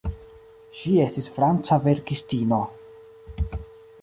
[0.79, 2.61] Ŝi estis franca verkistino.